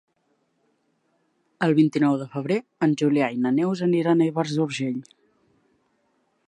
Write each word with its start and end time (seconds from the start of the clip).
El 1.67 1.75
vint-i-nou 1.79 2.17
de 2.21 2.27
febrer 2.37 2.57
en 2.87 2.97
Julià 3.03 3.29
i 3.35 3.39
na 3.45 3.53
Neus 3.59 3.83
aniran 3.89 4.23
a 4.23 4.27
Ivars 4.33 4.57
d'Urgell. 4.61 4.99